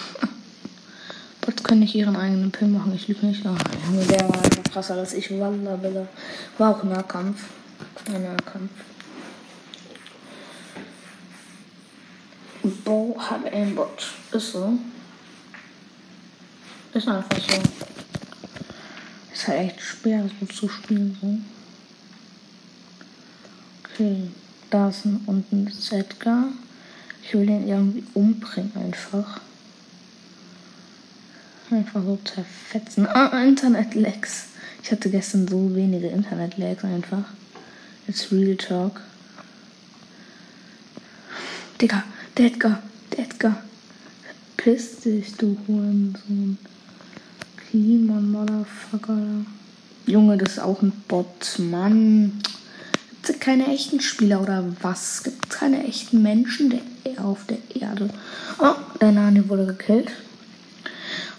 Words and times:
Bots 1.43 1.63
können 1.63 1.81
nicht 1.81 1.95
ihren 1.95 2.17
eigenen 2.17 2.51
Pin 2.51 2.73
machen. 2.73 2.93
Ich 2.93 3.07
lüge 3.07 3.25
nicht. 3.25 3.47
Ach, 3.47 3.57
der 4.11 4.29
war 4.29 4.43
einfach 4.43 4.65
krasser 4.65 4.97
als 4.97 5.15
ich. 5.15 5.31
Walla, 5.31 5.79
War 6.59 6.77
auch 6.77 6.83
Nahkampf. 6.83 7.45
Ein 8.13 8.25
Nahkampf. 8.25 8.73
Bo 12.85 13.17
hat 13.17 13.45
Aimbot. 13.53 14.11
Ist 14.33 14.53
so. 14.53 14.77
Ist 16.93 17.07
einfach 17.07 17.39
so. 17.39 17.63
Ist 19.33 19.47
halt 19.47 19.61
echt 19.61 19.81
schwer 19.81 20.29
so 20.41 20.47
zu 20.47 20.69
spielen. 20.69 21.17
So. 21.21 21.56
Okay, 23.99 24.29
da 24.69 24.91
ist 24.91 25.07
ein, 25.07 25.23
unten 25.25 25.69
ist 25.69 25.91
Edgar. 25.91 26.49
Ich 27.23 27.33
will 27.33 27.47
den 27.47 27.67
irgendwie 27.67 28.05
umbringen 28.13 28.71
einfach. 28.77 29.41
Einfach 31.71 32.03
so 32.03 32.19
zerfetzen. 32.23 33.07
Ah, 33.07 33.43
Internet-Lags. 33.43 34.49
Ich 34.83 34.93
hatte 34.93 35.09
gestern 35.09 35.49
so 35.49 35.75
wenige 35.75 36.09
Internet-Lags 36.09 36.85
einfach. 36.85 37.25
Jetzt 38.07 38.31
Real 38.31 38.57
Talk. 38.57 39.01
Digga, 41.81 42.05
der 42.37 42.47
Edgar, 42.47 42.83
der 43.17 43.25
Edgar. 43.25 43.63
Verpiss 44.57 45.01
dich, 45.01 45.33
du 45.39 45.57
Hurensohn. 45.67 46.59
Klimon, 47.57 48.31
Motherfucker. 48.31 49.47
Junge, 50.05 50.37
das 50.37 50.53
ist 50.53 50.59
auch 50.59 50.83
ein 50.83 50.93
Bot, 51.09 51.59
Mann. 51.59 52.43
Gibt 53.27 53.41
keine 53.41 53.67
echten 53.67 54.01
Spieler 54.01 54.41
oder 54.41 54.65
was? 54.83 55.25
Gibt 55.25 55.47
es 55.47 55.59
keine 55.59 55.85
echten 55.85 56.23
Menschen 56.23 56.71
der, 56.71 57.25
auf 57.25 57.45
der 57.47 57.59
Erde? 57.75 58.09
Oh, 58.61 58.75
der 59.01 59.11
Nani 59.11 59.49
wurde 59.49 59.67
gekillt. 59.67 60.13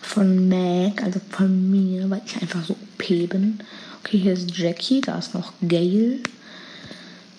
Von 0.01 0.49
Mac, 0.49 1.01
also 1.01 1.21
von 1.29 1.71
mir, 1.71 2.09
weil 2.09 2.21
ich 2.25 2.41
einfach 2.41 2.65
so 2.65 2.73
OP 2.73 3.07
bin. 3.29 3.59
Okay, 4.03 4.17
hier 4.17 4.33
ist 4.33 4.57
Jackie, 4.57 4.99
da 4.99 5.17
ist 5.17 5.33
noch 5.33 5.53
Gail. 5.61 6.19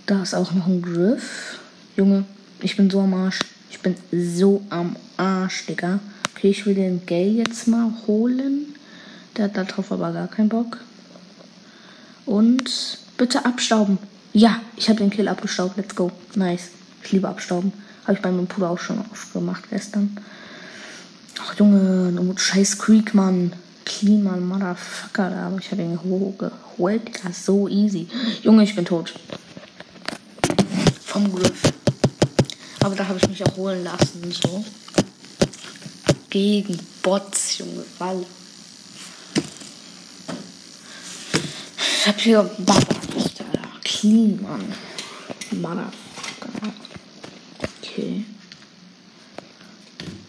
Da 0.06 0.22
ist 0.22 0.34
auch 0.34 0.52
noch 0.52 0.66
ein 0.66 0.80
Griff. 0.80 1.58
Junge, 1.96 2.24
ich 2.60 2.74
bin 2.74 2.88
so 2.88 3.00
am 3.00 3.12
Arsch. 3.12 3.40
Ich 3.70 3.80
bin 3.80 3.96
so 4.10 4.62
am 4.70 4.96
Arsch, 5.18 5.66
Digga. 5.66 6.00
Okay, 6.34 6.48
ich 6.48 6.64
will 6.64 6.74
den 6.74 7.04
Gay 7.04 7.32
jetzt 7.32 7.68
mal 7.68 7.92
holen. 8.06 8.74
Der 9.36 9.44
hat 9.44 9.56
darauf 9.58 9.92
aber 9.92 10.12
gar 10.12 10.28
keinen 10.28 10.48
Bock. 10.48 10.78
Und 12.24 12.98
bitte 13.18 13.44
abstauben. 13.44 13.98
Ja, 14.32 14.60
ich 14.76 14.88
habe 14.88 14.98
den 14.98 15.10
Kill 15.10 15.28
abgestaubt. 15.28 15.76
Let's 15.76 15.94
go. 15.94 16.12
Nice. 16.34 16.68
Ich 17.02 17.12
liebe 17.12 17.28
abstauben. 17.28 17.72
Habe 18.02 18.14
ich 18.14 18.22
bei 18.22 18.30
meinem 18.30 18.46
Bruder 18.46 18.70
auch 18.70 18.78
schon 18.78 19.02
aufgemacht 19.10 19.70
gestern. 19.70 20.16
Ach 21.40 21.54
Junge, 21.58 22.12
no 22.12 22.36
scheiß 22.36 22.78
Creek, 22.78 23.14
Mann. 23.14 23.52
Clean, 23.84 24.22
Mann, 24.22 24.46
Motherfucker. 24.46 25.34
Aber 25.34 25.58
ich 25.58 25.70
habe 25.70 25.82
ihn 25.82 25.98
hochgeholt. 26.02 27.02
Ja, 27.24 27.32
so 27.32 27.68
easy. 27.68 28.08
Junge, 28.42 28.64
ich 28.64 28.74
bin 28.74 28.84
tot. 28.84 29.14
Vom 31.04 31.34
Griff. 31.34 31.62
Aber 32.80 32.94
da 32.94 33.08
habe 33.08 33.18
ich 33.18 33.28
mich 33.28 33.44
auch 33.44 33.56
holen 33.56 33.82
lassen. 33.82 34.30
So. 34.30 34.64
Gegen 36.28 36.78
Bots, 37.02 37.58
Junge. 37.58 37.84
Walle. 37.98 38.26
Ich 42.00 42.06
habe 42.06 42.18
hier 42.18 42.50
Baba. 42.58 42.97
Mann. 44.42 44.64
Motherfucker. 45.50 46.72
Okay. 47.80 48.24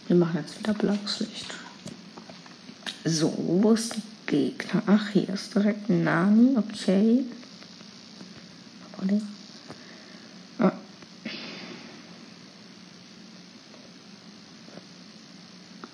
Wir 0.06 0.16
machen 0.16 0.38
jetzt 0.42 0.58
wieder 0.58 0.74
blaues. 0.74 1.24
So, 3.04 3.32
wo 3.36 3.72
ist 3.72 3.94
der 3.94 4.02
Gegner? 4.26 4.82
Ach, 4.86 5.08
hier 5.10 5.28
ist 5.28 5.54
direkt 5.54 5.88
Nani. 5.88 6.56
Okay. 6.56 7.24
Ah. 10.58 10.72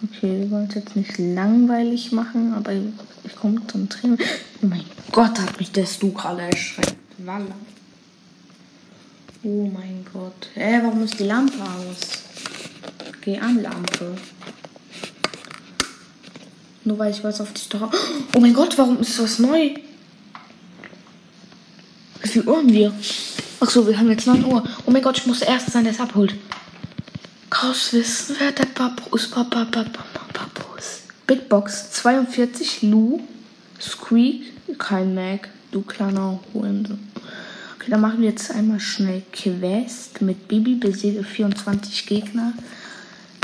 Okay, 0.04 0.40
wir 0.40 0.50
wollen 0.50 0.68
es 0.68 0.74
jetzt 0.76 0.96
nicht 0.96 1.18
langweilig 1.18 2.12
machen, 2.12 2.54
aber 2.54 2.72
ich 2.72 3.36
komme 3.36 3.60
zum. 3.66 3.88
Oh 4.02 4.66
mein 4.66 4.84
Gott, 5.12 5.38
hat 5.40 5.58
mich 5.58 5.72
der 5.72 5.86
Stu 5.86 6.12
gerade 6.12 6.42
erschreckt. 6.42 6.95
Walla. 7.26 7.56
Oh 9.42 9.66
mein 9.66 10.06
Gott. 10.12 10.48
Hä, 10.54 10.80
warum 10.82 11.02
ist 11.02 11.18
die 11.18 11.24
Lampe 11.24 11.60
aus? 11.60 12.22
Geh 13.20 13.36
an, 13.38 13.60
Lampe. 13.60 14.16
Nur 16.84 16.98
weil 16.98 17.10
ich 17.10 17.24
was 17.24 17.40
auf 17.40 17.52
dich 17.52 17.68
drauf. 17.68 17.92
Oh 18.32 18.38
mein 18.38 18.54
Gott, 18.54 18.78
warum 18.78 19.00
ist 19.00 19.18
das 19.18 19.40
neu? 19.40 19.74
Wie 22.22 22.28
viel 22.28 22.46
Uhr 22.46 22.58
haben 22.58 22.72
wir? 22.72 22.92
Achso, 23.58 23.84
wir 23.88 23.98
haben 23.98 24.10
jetzt 24.10 24.28
9 24.28 24.44
Uhr. 24.44 24.62
Oh 24.84 24.90
mein 24.92 25.02
Gott, 25.02 25.18
ich 25.18 25.26
muss 25.26 25.40
der 25.40 25.48
Erste 25.48 25.72
sein, 25.72 25.82
der 25.82 25.94
es 25.94 26.00
abholt. 26.00 26.36
Chaos 27.50 27.92
wissen, 27.92 28.36
wer 28.38 28.52
der 28.52 28.66
Papus, 28.66 29.28
Papa, 29.28 29.64
Papa, 29.64 30.04
Papus. 30.32 31.00
Big 31.26 31.48
Box 31.48 31.90
42, 31.90 32.82
Lou, 32.82 33.20
Squeak, 33.80 34.78
kein 34.78 35.14
Mac, 35.14 35.48
du 35.72 35.82
kleiner 35.82 36.38
Hurensohn. 36.54 37.15
Okay, 37.86 37.92
dann 37.92 38.00
machen 38.00 38.20
wir 38.20 38.30
jetzt 38.30 38.50
einmal 38.50 38.80
schnell 38.80 39.22
Quest 39.32 40.20
mit 40.20 40.48
Bibi, 40.48 40.74
besiege 40.74 41.22
24 41.22 42.06
Gegner. 42.06 42.52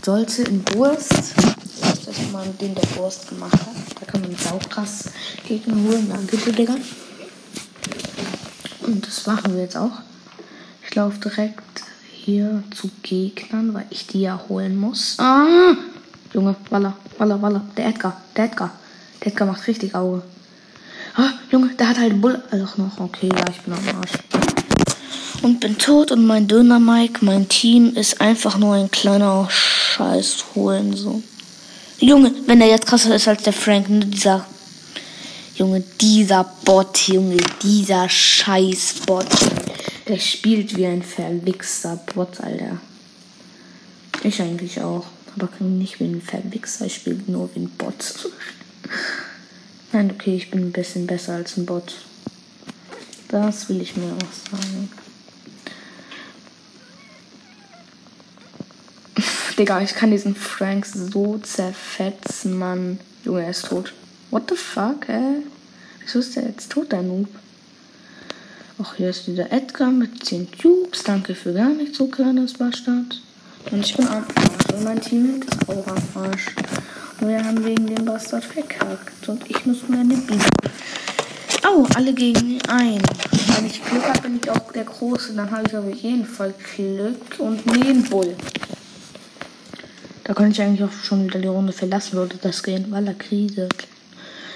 Sollte 0.05 0.43
in 0.43 0.65
Wurst 0.75 1.35
das 1.81 2.09
ist 2.09 2.33
mal 2.33 2.45
den 2.61 2.75
der 2.75 2.97
Wurst 2.97 3.29
gemacht 3.29 3.53
hat. 3.53 4.01
Da 4.01 4.05
kann 4.05 4.21
man 4.21 4.33
jetzt 4.33 4.51
auch 4.51 4.69
krass 4.69 5.11
Gegner 5.47 5.77
holen. 5.77 6.09
Danke, 6.09 6.39
Digga. 6.39 6.75
Und 8.81 9.07
das 9.07 9.29
machen 9.29 9.55
wir 9.55 9.63
jetzt 9.63 9.77
auch. 9.77 10.01
Ich 10.89 10.93
laufe 10.97 11.21
direkt 11.21 11.85
hier 12.11 12.65
zu 12.75 12.91
Gegnern, 13.05 13.73
weil 13.75 13.87
ich 13.91 14.09
die 14.09 14.23
ja 14.23 14.43
holen 14.49 14.77
muss. 14.77 15.21
Ah! 15.21 15.77
Junge, 16.35 16.57
Walla, 16.69 16.97
Walla, 17.17 17.41
Walla. 17.41 17.65
Der 17.77 17.87
Edgar, 17.87 18.21
der 18.37 18.47
Edgar. 18.47 18.73
Der 19.21 19.29
Edgar 19.29 19.47
macht 19.47 19.69
richtig 19.69 19.95
Auge. 19.95 20.25
Ah, 21.15 21.31
Junge, 21.51 21.75
der 21.75 21.89
hat 21.89 21.99
halt 21.99 22.21
Bull. 22.21 22.43
Also 22.51 22.67
noch, 22.77 22.99
okay, 22.99 23.29
ja, 23.29 23.45
ich 23.51 23.61
bin 23.61 23.75
am 23.75 23.99
Arsch. 23.99 24.13
Und 25.43 25.61
bin 25.61 25.77
tot 25.77 26.13
und 26.13 26.25
mein 26.25 26.49
Döner 26.49 26.79
Mike, 26.79 27.25
mein 27.25 27.49
Team 27.49 27.95
ist 27.97 28.21
einfach 28.21 28.57
nur 28.59 28.75
ein 28.75 28.91
kleiner 28.91 29.49
Scheiß 29.51 30.45
holen, 30.55 30.97
so. 30.97 31.23
Junge, 31.99 32.33
wenn 32.47 32.61
er 32.61 32.69
jetzt 32.69 32.87
krasser 32.87 33.15
ist 33.15 33.29
als 33.29 33.43
der 33.43 33.53
Frank, 33.53 33.89
ne, 33.89 34.07
dieser 34.07 34.47
Junge, 35.57 35.83
dieser 36.01 36.45
Bot, 36.65 37.09
Junge, 37.09 37.37
dieser 37.63 38.09
Scheiß-Bot. 38.09 39.27
Der 40.09 40.19
spielt 40.19 40.77
wie 40.77 40.87
ein 40.87 41.03
verwichster 41.03 42.01
Bot, 42.15 42.41
Alter. 42.41 42.79
Ich 44.23 44.41
eigentlich 44.41 44.81
auch. 44.81 45.05
Aber 45.37 45.49
nicht 45.61 46.01
wie 46.01 46.05
ein 46.05 46.23
Verwichser, 46.23 46.87
ich 46.87 46.95
spiele 46.95 47.21
nur 47.27 47.51
wie 47.55 47.61
ein 47.61 47.71
Bot. 47.71 47.95
Nein, 49.93 50.11
okay, 50.11 50.35
ich 50.35 50.51
bin 50.51 50.69
ein 50.69 50.73
bisschen 50.73 51.07
besser 51.07 51.35
als 51.35 51.59
ein 51.59 51.67
Bot. 51.67 51.97
Das 53.29 53.69
will 53.69 53.83
ich 53.83 53.95
mir 53.95 54.13
auch 54.15 54.51
sagen. 54.51 54.91
Digga, 59.59 59.83
ich 59.83 59.95
kann 59.95 60.11
diesen 60.11 60.35
Frank 60.35 60.87
so 60.87 61.37
zerfetzen, 61.39 62.59
Mann. 62.59 63.01
Junge, 63.23 63.43
er 63.43 63.51
ist 63.51 63.67
tot. 63.67 63.93
What 64.31 64.45
the 64.49 64.57
fuck, 64.57 65.11
ey? 65.11 65.43
Wieso 66.01 66.21
ist 66.21 66.37
der 66.37 66.45
jetzt 66.45 66.73
tot, 66.73 66.91
der 66.91 67.03
Noob? 67.03 67.29
Ach, 68.83 68.95
hier 68.97 69.11
ist 69.11 69.29
wieder 69.29 69.53
Edgar 69.53 69.91
mit 69.91 70.25
10 70.25 70.49
Cubes. 70.61 71.05
Danke 71.05 71.35
für 71.35 71.53
gar 71.53 71.69
nichts, 71.69 71.99
so 71.99 72.07
kleines 72.07 72.55
Bastard. 72.55 73.21
Und 73.71 73.85
ich 73.85 73.95
bin 73.95 74.09
am 74.09 74.25
Arsch. 74.35 74.75
Und 74.75 74.85
mein 74.85 75.01
Team 75.03 75.43
ist 75.43 75.69
auch 75.69 75.87
am 75.87 76.03
Arsch. 76.15 76.47
Wir 77.21 77.45
haben 77.45 77.65
wegen 77.65 77.87
dem 77.87 78.05
Bastard 78.05 78.45
verkackt. 78.45 79.29
Und 79.29 79.49
ich 79.49 79.65
muss 79.67 79.79
eine 79.91 80.15
Biene. 80.15 80.45
Au, 81.65 81.87
alle 81.95 82.13
gegen 82.13 82.61
ein. 82.69 83.01
Wenn 83.55 83.67
ich 83.67 83.85
Glück 83.85 84.05
habe, 84.09 84.23
bin 84.23 84.41
ich 84.43 84.51
auch 84.51 84.73
der 84.73 84.85
Große. 84.85 85.35
Dann 85.35 85.51
habe 85.51 85.65
ich 85.67 85.77
auf 85.77 85.95
jeden 85.95 86.27
Fall 86.27 86.55
Glück 86.75 87.39
und 87.39 87.65
neben 87.67 88.03
Bull. 88.05 88.37
Da 90.25 90.35
könnte 90.35 90.53
ich 90.53 90.63
eigentlich 90.63 90.85
auch 90.85 90.93
schon 90.93 91.25
wieder 91.25 91.41
die 91.41 91.49
Runde 91.49 91.73
verlassen, 91.73 92.15
würde 92.15 92.37
das 92.41 92.63
gehen, 92.63 92.87
weil 92.91 93.07
er 93.07 93.15
Krise. 93.15 93.69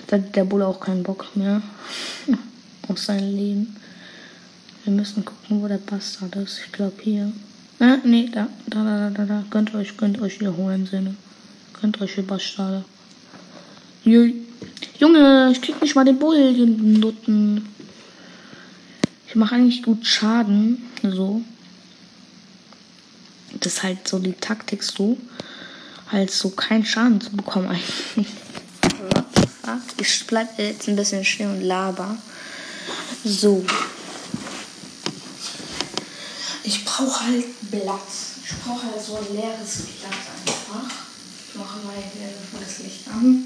Da 0.07 0.17
hat 0.17 0.35
der 0.37 0.45
Bull 0.45 0.63
auch 0.63 0.81
keinen 0.81 1.03
Bock 1.03 1.27
mehr 1.35 1.63
auf 2.89 2.99
sein 2.99 3.37
Leben. 3.37 3.77
Wir 4.85 4.93
müssen 4.93 5.25
gucken, 5.25 5.63
wo 5.63 5.69
der 5.69 5.79
Bastard 5.79 6.37
ist. 6.37 6.61
Ich 6.65 6.73
glaube 6.73 6.95
hier. 7.03 7.33
Ah, 7.81 7.99
nee, 8.05 8.31
da, 8.33 8.49
da, 8.69 8.85
da, 8.85 9.11
da, 9.11 9.25
da. 9.25 9.45
Könnt 9.51 9.75
euch, 9.75 9.97
könnt 9.97 10.21
euch 10.21 10.39
hier 10.39 10.57
holen, 10.57 10.87
Sinne. 10.87 11.17
Könnt 11.81 12.01
euch 12.01 12.15
hier 12.15 12.27
Bastarde. 12.27 12.85
Junge, 14.05 15.51
ich 15.53 15.61
krieg 15.61 15.81
nicht 15.83 15.95
mal 15.95 16.05
den 16.05 16.19
Bull, 16.19 16.55
den 16.55 17.01
Nutten. 17.01 17.69
Ich 19.29 19.35
mache 19.35 19.57
eigentlich 19.57 19.83
gut 19.83 20.07
Schaden. 20.07 20.83
So. 21.03 21.43
Das 23.61 23.75
ist 23.75 23.83
halt 23.83 24.07
so 24.07 24.19
die 24.19 24.33
Taktik 24.33 24.83
so. 24.83 25.19
Halt 26.11 26.31
so 26.31 26.51
keinen 26.51 26.85
Schaden 26.85 27.21
zu 27.21 27.31
bekommen 27.33 27.69
eigentlich. 27.69 28.27
Ich 29.99 30.27
bleib 30.29 30.59
jetzt 30.61 30.87
ein 30.89 30.95
bisschen 30.95 31.25
still 31.25 31.49
und 31.49 31.63
laber. 31.63 32.17
So. 33.25 33.65
Ich 36.63 36.85
brauche 36.85 37.25
halt 37.25 37.71
Blatt. 37.71 38.01
Ich 38.45 38.57
brauche 38.65 38.83
halt 38.85 39.03
so 39.05 39.17
ein 39.17 39.35
leeres 39.35 39.83
Blatt 40.01 40.13
einfach. 40.47 41.06
Ich 41.77 41.85
mache 41.85 41.95
mal 41.95 42.03
hier 42.15 42.29
das 42.59 42.79
Licht 42.79 43.09
an. 43.09 43.45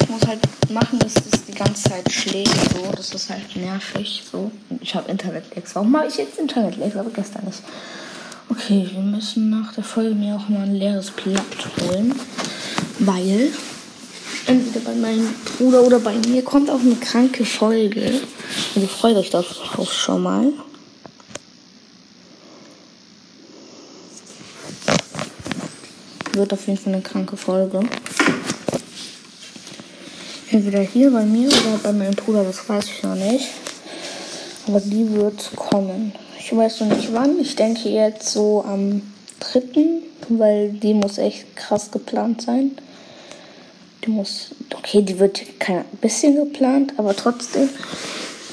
Ich 0.00 0.08
muss 0.08 0.26
halt 0.26 0.40
machen, 0.70 0.98
dass 0.98 1.14
das 1.14 1.44
die 1.44 1.54
ganze 1.54 1.90
Zeit 1.90 2.10
schlägt. 2.10 2.50
So, 2.72 2.90
das 2.96 3.14
ist 3.14 3.30
halt 3.30 3.54
nervig. 3.54 4.24
So. 4.30 4.50
Ich 4.80 4.94
habe 4.94 5.10
Internet-Lags. 5.10 5.74
Warum 5.76 5.96
habe 5.96 6.08
ich 6.08 6.16
jetzt 6.16 6.38
Internet-Lags? 6.38 6.96
Aber 6.96 7.10
gestern 7.10 7.44
nicht. 7.44 7.62
Okay, 8.48 8.88
wir 8.92 9.02
müssen 9.02 9.50
nach 9.50 9.72
der 9.74 9.84
Folge 9.84 10.14
mir 10.14 10.36
auch 10.36 10.48
mal 10.48 10.62
ein 10.62 10.74
leeres 10.74 11.10
Blatt 11.12 11.44
holen, 11.80 12.14
weil 12.98 13.52
entweder 14.46 14.80
bei 14.80 14.94
meinem 14.94 15.32
Bruder 15.44 15.82
oder 15.82 15.98
bei 16.00 16.14
mir 16.26 16.42
kommt 16.42 16.70
auch 16.70 16.80
eine 16.80 16.96
kranke 16.96 17.44
Folge. 17.44 18.20
Also 18.74 18.86
freut 18.88 19.16
euch 19.16 19.30
darauf 19.30 19.92
schon 19.92 20.22
mal. 20.22 20.52
Wird 26.34 26.52
auf 26.52 26.66
jeden 26.66 26.78
Fall 26.78 26.92
eine 26.92 27.02
kranke 27.02 27.36
Folge. 27.36 27.80
Entweder 30.50 30.80
hier 30.80 31.10
bei 31.12 31.24
mir 31.24 31.46
oder 31.46 31.78
bei 31.82 31.92
meinem 31.92 32.14
Bruder, 32.14 32.42
das 32.42 32.68
weiß 32.68 32.84
ich 32.86 33.02
noch 33.04 33.14
nicht. 33.14 33.46
Aber 34.66 34.80
die 34.80 35.10
wird 35.12 35.52
kommen. 35.54 36.12
Ich 36.38 36.54
weiß 36.54 36.80
noch 36.80 36.96
nicht 36.96 37.12
wann. 37.12 37.38
Ich 37.40 37.54
denke 37.54 37.88
jetzt 37.88 38.30
so 38.30 38.64
am 38.66 39.02
3., 39.40 39.62
weil 40.28 40.70
die 40.72 40.94
muss 40.94 41.18
echt 41.18 41.54
krass 41.54 41.90
geplant 41.90 42.42
sein. 42.42 42.72
Die 44.04 44.10
muss, 44.10 44.50
okay, 44.74 45.02
die 45.02 45.18
wird 45.18 45.40
kein 45.60 45.84
bisschen 46.00 46.34
geplant, 46.34 46.94
aber 46.96 47.14
trotzdem 47.14 47.68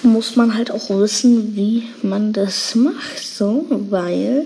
muss 0.03 0.35
man 0.35 0.55
halt 0.55 0.71
auch 0.71 0.89
wissen, 0.89 1.55
wie 1.55 1.83
man 2.01 2.31
das 2.33 2.75
macht, 2.75 3.19
so, 3.19 3.65
weil 3.69 4.45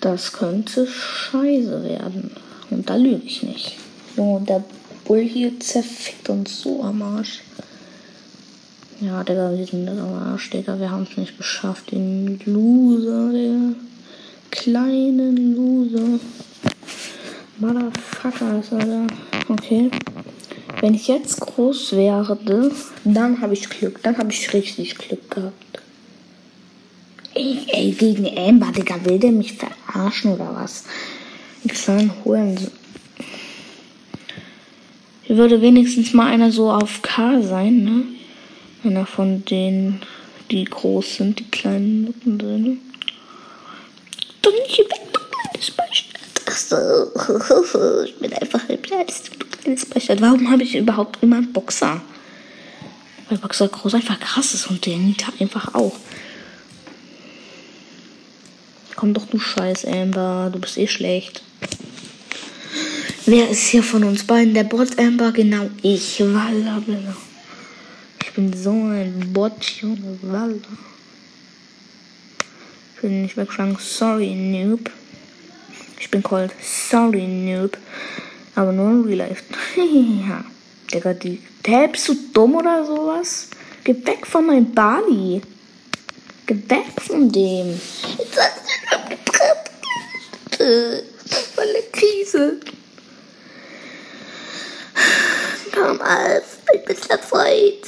das 0.00 0.32
könnte 0.32 0.86
scheiße 0.86 1.84
werden. 1.84 2.30
Und 2.70 2.88
da 2.88 2.96
lüge 2.96 3.22
ich 3.24 3.42
nicht. 3.42 3.76
Junge, 4.16 4.40
der 4.42 4.64
Bull 5.04 5.20
hier 5.20 5.58
zerfickt 5.60 6.28
uns 6.28 6.60
so 6.60 6.82
am 6.82 7.02
Arsch. 7.02 7.40
Ja, 9.00 9.24
Digga, 9.24 9.56
wir 9.56 9.66
sind 9.66 9.88
am 9.88 10.12
Arsch, 10.12 10.50
Digga. 10.50 10.78
Wir 10.78 10.90
haben 10.90 11.06
es 11.10 11.16
nicht 11.16 11.36
geschafft. 11.38 11.90
Den 11.90 12.40
Loser, 12.44 13.32
der 13.32 13.74
kleinen 14.50 15.56
Loser. 15.56 16.20
Motherfucker 17.58 18.62
er 18.72 18.86
da. 18.86 19.06
Okay. 19.48 19.90
Wenn 20.80 20.94
ich 20.94 21.08
jetzt 21.08 21.40
groß 21.40 21.92
werde, 21.92 22.70
dann 23.04 23.40
habe 23.40 23.54
ich 23.54 23.68
Glück. 23.68 24.02
Dann 24.02 24.16
habe 24.16 24.30
ich 24.30 24.52
richtig 24.52 24.96
Glück 24.96 25.30
gehabt. 25.30 25.79
Ey, 27.68 27.92
gegen 27.92 28.26
Amber, 28.36 28.70
Digga, 28.70 29.02
will 29.04 29.18
der 29.18 29.32
mich 29.32 29.54
verarschen 29.54 30.32
oder 30.32 30.54
was? 30.54 30.84
Die 31.64 31.68
kleinen 31.68 32.12
Huren. 32.24 32.58
Hier 35.22 35.36
würde 35.36 35.62
wenigstens 35.62 36.12
mal 36.12 36.26
einer 36.26 36.52
so 36.52 36.70
auf 36.70 37.00
K 37.02 37.40
sein, 37.40 37.84
ne? 37.84 38.02
Einer 38.84 39.06
von 39.06 39.44
denen, 39.44 40.02
die 40.50 40.64
groß 40.64 41.16
sind, 41.16 41.38
die 41.38 41.50
kleinen 41.50 42.14
kleines 44.42 45.70
Bastard. 46.44 48.06
Ich 48.06 48.16
bin 48.16 48.32
einfach 48.34 48.68
ein 48.68 48.82
kleines, 48.82 49.22
kleines 49.62 49.86
Bastard. 49.86 50.20
Warum 50.20 50.50
habe 50.50 50.62
ich 50.62 50.76
überhaupt 50.76 51.22
immer 51.22 51.36
einen 51.36 51.52
Boxer? 51.52 52.00
Weil 53.28 53.38
Boxer 53.38 53.68
groß 53.68 53.94
einfach 53.94 54.18
krass 54.20 54.52
ist 54.54 54.66
und 54.68 54.84
der 54.84 54.96
Nita 54.96 55.32
einfach 55.38 55.74
auch. 55.74 55.96
Komm 59.00 59.14
doch, 59.14 59.24
du 59.24 59.38
Scheiß, 59.38 59.86
Amber. 59.86 60.50
Du 60.52 60.58
bist 60.58 60.76
eh 60.76 60.86
schlecht. 60.86 61.40
Wer 63.24 63.48
ist 63.48 63.68
hier 63.68 63.82
von 63.82 64.04
uns 64.04 64.24
beiden 64.24 64.52
der 64.52 64.64
Bot, 64.64 64.98
Amber? 64.98 65.32
Genau 65.32 65.70
ich. 65.80 66.20
Walla, 66.20 66.82
ich 68.22 68.32
bin 68.32 68.52
so 68.52 68.72
ein 68.72 69.32
Bot, 69.32 69.64
Junge, 69.80 70.18
Walla. 70.20 70.54
Ich 72.94 73.02
will 73.02 73.22
nicht 73.22 73.38
wegschlagen. 73.38 73.78
Sorry, 73.80 74.34
Noob. 74.34 74.90
Ich 75.98 76.10
bin 76.10 76.22
called 76.22 76.52
Sorry, 76.60 77.26
Noob. 77.26 77.78
Aber 78.54 78.70
nur 78.70 78.90
in 78.90 79.04
Real 79.04 79.28
Life. 79.30 79.44
ja. 80.28 80.44
Digga, 80.92 81.14
die. 81.14 81.40
Der 81.64 81.88
bist 81.88 82.06
du 82.06 82.14
dumm 82.34 82.56
oder 82.56 82.84
sowas? 82.84 83.48
Geh 83.82 83.94
weg 84.04 84.26
von 84.26 84.44
meinem 84.44 84.70
Bali. 84.74 85.40
Weg 86.50 87.00
von 87.00 87.30
dem. 87.30 87.80
Jetzt 88.18 88.36
hast 88.36 88.56
du 90.58 91.02
Voll 91.54 91.64
eine 91.64 91.82
Krise. 91.92 92.60
Komm, 95.72 96.00
Alf, 96.00 96.58
mein 96.66 96.84
bester 96.84 97.18
Freund. 97.18 97.84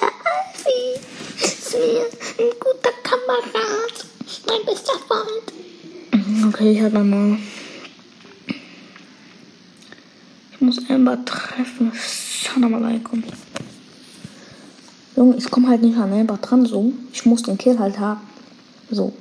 Alfie 0.00 1.00
ist 1.42 1.72
mir 1.74 2.06
ein 2.38 2.52
guter 2.60 2.92
Kamerad. 3.02 4.06
Mein 4.46 4.64
bester 4.64 4.92
Freund. 5.08 6.54
Okay, 6.54 6.72
ich 6.74 6.80
habe 6.80 7.00
mal. 7.00 7.36
Ich 10.52 10.60
muss 10.60 10.78
Amber 10.88 11.24
treffen. 11.24 11.92
Salam 12.44 12.74
alaikum. 12.74 13.24
Junge, 15.18 15.34
ich 15.36 15.50
komme 15.50 15.66
halt 15.66 15.82
nicht 15.82 15.98
an 15.98 16.12
Amber 16.12 16.36
dran, 16.36 16.64
so. 16.64 16.92
Ich 17.12 17.26
muss 17.26 17.42
den 17.42 17.58
Kill 17.58 17.76
halt 17.80 17.98
haben. 17.98 18.20
So. 18.88 19.12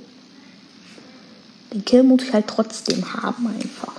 Den 1.73 1.83
Kill 1.85 2.03
muss 2.03 2.21
ich 2.21 2.31
halt 2.31 2.45
trotzdem 2.45 3.03
haben, 3.15 3.47
einfach. 3.47 3.95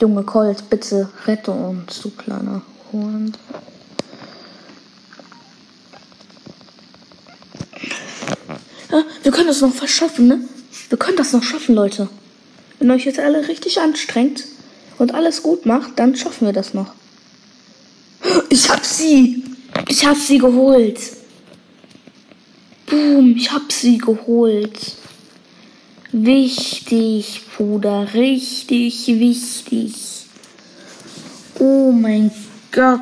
Junge 0.00 0.22
Colt, 0.22 0.70
bitte 0.70 1.10
rette 1.26 1.50
uns, 1.50 2.00
du 2.00 2.08
kleiner 2.08 2.62
Hund. 2.90 3.38
Ja, 8.90 9.04
wir 9.22 9.32
können 9.32 9.48
das 9.48 9.60
noch 9.60 9.74
verschaffen, 9.74 10.28
ne? 10.28 10.40
Wir 10.88 10.96
können 10.96 11.18
das 11.18 11.34
noch 11.34 11.42
schaffen, 11.42 11.74
Leute. 11.74 12.08
Wenn 12.78 12.90
euch 12.90 13.04
jetzt 13.04 13.18
alle 13.18 13.48
richtig 13.48 13.78
anstrengt 13.82 14.46
und 14.96 15.12
alles 15.12 15.42
gut 15.42 15.66
macht, 15.66 15.98
dann 15.98 16.16
schaffen 16.16 16.46
wir 16.46 16.54
das 16.54 16.72
noch. 16.72 16.94
Ich 18.48 18.70
hab 18.70 18.82
sie! 18.82 19.49
Ich 19.88 20.06
hab 20.06 20.16
sie 20.16 20.38
geholt! 20.38 20.98
Boom, 22.86 23.36
ich 23.36 23.52
hab 23.52 23.70
sie 23.70 23.98
geholt. 23.98 24.96
Wichtig, 26.12 27.40
Bruder, 27.56 28.14
richtig 28.14 29.06
wichtig. 29.06 29.94
Oh 31.60 31.92
mein 31.92 32.32
Gott. 32.72 33.00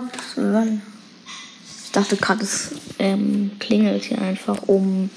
Ich 1.85 1.91
dachte 1.93 2.17
gerade, 2.17 2.43
es 2.45 2.73
ähm, 2.99 3.53
klingelt 3.59 4.05
hier 4.05 4.21
einfach 4.21 4.59
um 4.67 5.09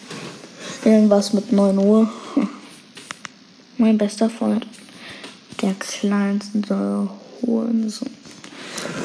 irgendwas 0.86 1.34
mit 1.34 1.52
9 1.52 1.78
Uhr. 1.78 2.10
Mein 3.78 3.98
bester 3.98 4.30
Freund. 4.30 4.66
Der 5.62 5.74
kleinste 5.74 7.10
Hurensohn. 7.42 8.10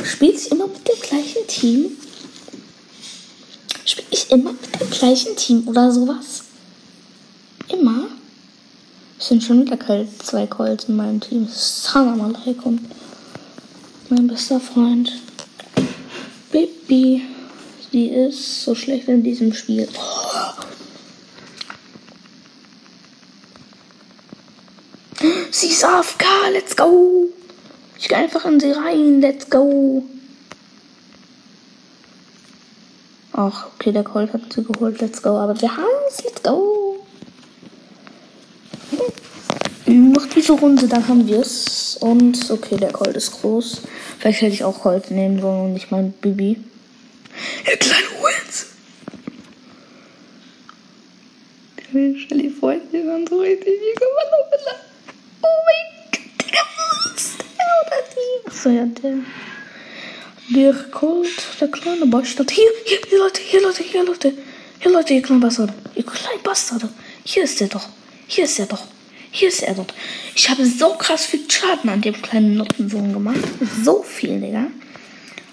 Spielt 0.05 0.37
ich 0.37 0.53
immer 0.53 0.69
mit 0.69 0.87
dem 0.87 1.01
gleichen 1.03 1.47
Team? 1.49 1.91
Ich 4.11 4.31
immer 4.31 4.53
mit 4.53 4.81
dem 4.81 4.91
gleichen 4.91 5.37
Team 5.37 5.67
oder 5.67 5.91
sowas? 5.91 6.45
Immer? 7.69 8.07
Es 9.19 9.29
sind 9.29 9.43
schon 9.43 9.65
wieder 9.65 9.79
zwei 10.19 10.47
Calls 10.47 10.85
in 10.85 10.97
meinem 10.97 11.21
Team. 11.21 11.49
Salam 11.51 12.21
alaikum. 12.21 12.79
Mein 14.09 14.27
bester 14.29 14.61
Freund. 14.61 15.13
Baby. 16.53 17.23
Sie 17.91 18.09
ist 18.09 18.63
so 18.63 18.75
schlecht 18.75 19.09
in 19.09 19.23
diesem 19.23 19.53
Spiel. 19.53 19.89
Sie 25.51 25.69
ist 25.69 25.85
AFK. 25.85 26.25
Let's 26.53 26.77
go. 26.77 27.29
Ich 27.99 28.09
gehe 28.09 28.19
einfach 28.19 28.45
in 28.45 28.61
sie 28.61 28.73
rein. 28.73 29.21
Let's 29.21 29.49
go. 29.49 30.05
Ach, 33.38 33.66
okay, 33.75 33.93
der 33.93 34.02
Colt 34.02 34.33
hat 34.33 34.50
sie 34.50 34.64
geholt. 34.64 34.99
Let's 34.99 35.23
go. 35.23 35.37
Aber 35.37 35.61
wir 35.61 35.76
haben 35.76 35.85
es. 36.09 36.25
Let's 36.25 36.43
go. 36.43 36.97
Noch 39.85 40.26
diese 40.35 40.52
Runde, 40.55 40.88
dann 40.88 41.07
haben 41.07 41.28
wir 41.28 41.40
es. 41.40 41.99
Und 42.00 42.50
okay, 42.50 42.76
der 42.78 42.93
Colt 42.93 43.14
ist 43.14 43.33
groß. 43.33 43.83
Vielleicht 44.19 44.40
hätte 44.40 44.55
ich 44.55 44.64
auch 44.64 44.81
Colt 44.81 45.11
nehmen 45.11 45.38
sollen 45.38 45.66
und 45.66 45.73
nicht 45.75 45.90
mein 45.90 46.12
Bibi. 46.12 46.59
Ihr 47.66 47.76
kleine 47.76 48.07
Wins. 48.23 48.66
Shelly 51.93 52.50
freut 52.50 52.90
sich 52.90 53.05
dann 53.05 53.26
so 53.26 53.38
richtig. 53.38 53.66
Wie 53.66 53.95
noch 54.00 54.16
Oh 55.43 55.59
mein 55.66 55.87
Gott, 56.11 56.52
der 56.52 56.64
Wurst. 56.76 57.38
Der 57.38 57.66
oder 57.85 58.00
die. 58.12 58.49
Achso, 58.49 58.71
ja, 58.71 58.87
der. 58.87 59.19
Der 60.57 60.73
Colt, 60.73 61.29
der 61.61 61.69
kleine 61.69 62.07
Bastard. 62.07 62.51
Hier, 62.51 62.65
hier, 62.87 62.99
hier, 63.07 63.19
Leute, 63.19 63.43
hier, 63.43 63.61
Leute, 63.61 63.83
hier, 63.83 64.05
Leute. 64.05 64.33
Hier, 64.79 64.91
Leute, 64.91 65.13
ihr 65.13 65.21
kleinen 65.21 65.43
Bastard. 65.43 65.71
Ihr 65.95 66.03
kleinen 66.03 66.43
Bastard. 66.43 66.89
Hier 67.25 67.45
ist 67.45 67.61
der 67.61 67.69
doch. 67.69 67.87
Hier 68.27 68.45
ist 68.45 68.59
er 68.59 68.65
doch. 68.65 68.87
Hier 69.31 69.49
ist 69.49 69.63
er 69.63 69.75
dort. 69.75 69.93
Ich 70.35 70.49
habe 70.49 70.65
so 70.65 70.95
krass 70.95 71.27
viel 71.27 71.43
Schaden 71.47 71.91
an 71.91 72.01
dem 72.01 72.15
kleinen 72.23 72.57
Nottensohn 72.57 73.13
gemacht. 73.13 73.45
So 73.85 74.03
viel, 74.03 74.41
Digga. 74.41 74.69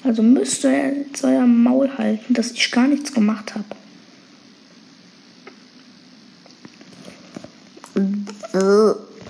Also 0.06 0.24
müsst 0.24 0.64
ihr 0.64 1.00
jetzt 1.00 1.22
euer 1.26 1.46
Maul 1.46 1.90
halten, 1.98 2.34
dass 2.34 2.52
ich 2.52 2.72
gar 2.72 2.88
nichts 2.88 3.14
gemacht 3.14 3.56
habe. 3.56 3.66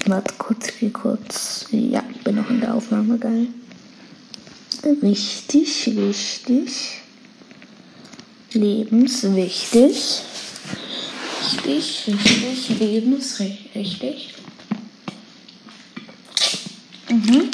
Warte 0.05 0.33
kurz, 0.37 0.71
wie 0.79 0.91
kurz. 0.91 1.65
Ja, 1.71 2.03
ich 2.13 2.21
bin 2.23 2.35
noch 2.35 2.51
in 2.51 2.61
der 2.61 2.75
Aufnahme, 2.75 3.17
geil. 3.17 3.47
Wichtig, 4.83 5.95
wichtig. 5.95 7.01
Lebenswichtig. 8.51 10.21
Richtig, 11.65 12.07
richtig, 12.07 12.79
lebensrichtig. 12.79 14.33
Mhm. 17.09 17.49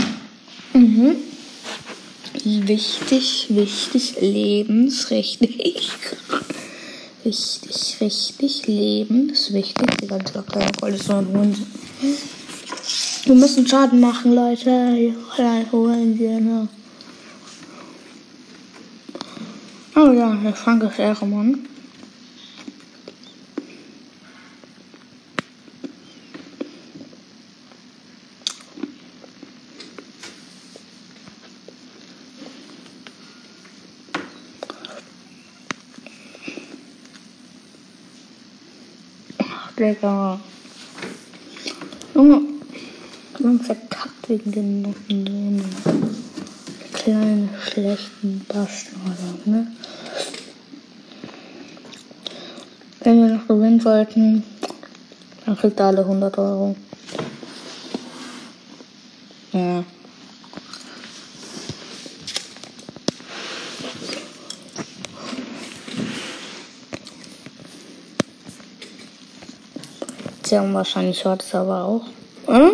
Mhm. 0.74 1.16
Wichtig, 2.68 3.46
wichtig, 3.50 4.16
lebensrichtig. 4.22 5.92
Wichtig, 7.24 8.02
richtig, 8.02 8.66
lebenswichtig. 8.66 9.88
Die 10.02 10.08
ganze 10.08 10.42
kleine 10.42 10.72
Rolle 10.82 10.96
ist 10.96 11.06
so 11.06 11.14
ein 11.14 11.28
Hund. 11.28 11.58
Wir 13.26 13.36
müssen 13.36 13.68
Schaden 13.68 14.00
machen, 14.00 14.34
Leute. 14.34 15.14
Holen 15.72 16.18
wir 16.18 16.40
ne? 16.40 16.68
Oh 20.02 20.14
ja, 20.14 20.34
der 20.34 20.54
Frank 20.54 20.82
ist 20.84 20.98
Ehrenmann. 20.98 21.68
Digga. 39.78 40.40
Junge, 42.16 42.42
man 43.40 43.60
verkackt 43.60 44.30
wegen 44.30 44.52
den 44.54 44.82
Noten. 44.82 45.62
Kleine, 46.94 47.50
schlechten 47.70 48.46
Bastarde, 48.48 49.40
ne? 49.46 49.68
Wenn 53.02 53.22
wir 53.22 53.36
noch 53.36 53.39
gewinnen 53.50 53.84
wollten, 53.84 54.44
dann 55.46 55.58
kriegt 55.58 55.80
er 55.80 55.88
alle 55.88 56.02
100 56.02 56.38
Euro. 56.38 56.76
Ja. 59.52 59.84
sehr 70.50 70.64
unwahrscheinlich 70.64 71.26
hört 71.26 71.44
es 71.44 71.54
aber 71.54 71.84
auch. 71.84 72.06
Hm? 72.48 72.72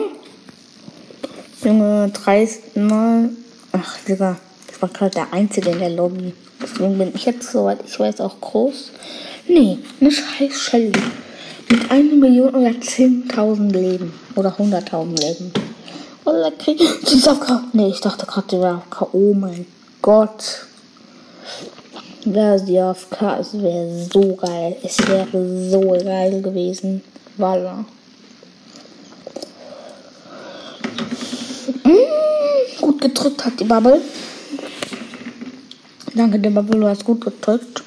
Junge, 1.61 2.09
30 2.09 2.75
Mal. 2.75 3.29
Ach, 3.73 3.97
Digga, 4.07 4.37
ich 4.71 4.81
war 4.81 4.87
gerade 4.89 5.11
der 5.11 5.33
Einzige 5.33 5.71
in 5.71 5.79
der 5.79 5.89
Lobby. 5.89 6.33
Deswegen 6.61 6.97
bin 6.97 7.11
ich 7.13 7.25
jetzt, 7.25 7.51
soweit 7.51 7.79
ich 7.85 7.99
weiß, 7.99 8.21
auch 8.21 8.39
groß. 8.39 8.91
Nee, 9.47 9.77
eine 10.01 10.11
scheiß 10.11 10.53
Shelly. 10.53 10.91
Mit 11.69 11.91
einer 11.91 12.15
Million 12.15 12.49
oder 12.49 12.69
10.000 12.69 13.71
Leben. 13.71 14.13
Oder 14.35 14.55
100.000 14.57 15.21
Leben. 15.21 15.51
Oder 16.25 16.51
krieg 16.51 16.79
sie 17.05 17.17
ist 17.17 17.27
AFK. 17.27 17.61
Nee, 17.73 17.89
ich 17.89 18.01
dachte 18.01 18.25
gerade, 18.25 18.47
sie 18.49 18.59
wäre 18.59 18.75
AFK. 18.75 19.13
Oh 19.13 19.33
mein 19.33 19.65
Gott. 20.01 20.65
Wäre 22.25 22.57
sie 22.57 22.79
AFK, 22.79 23.39
es 23.39 23.53
wäre 23.61 24.07
so 24.11 24.35
geil. 24.35 24.75
Es 24.81 24.97
wäre 25.07 25.69
so 25.69 25.81
geil 26.03 26.41
gewesen. 26.41 27.01
Voilà. 27.37 27.85
Mmh, 31.83 32.81
gut 32.81 33.01
gedrückt 33.01 33.45
hat 33.45 33.59
die 33.59 33.63
Bubble. 33.63 34.01
Danke, 36.15 36.39
der 36.39 36.49
Bubble, 36.49 36.79
du 36.79 36.87
hast 36.87 37.05
gut 37.05 37.21
gedrückt. 37.21 37.83